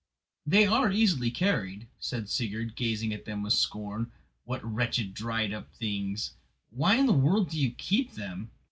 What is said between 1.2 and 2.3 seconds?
carried," said